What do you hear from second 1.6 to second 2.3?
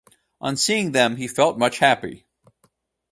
happy.